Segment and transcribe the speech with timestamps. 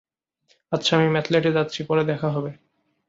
[0.71, 2.51] আচ্ছা, আমি ম্যাথলেটে যাচ্ছি, পরে দেখা হবে!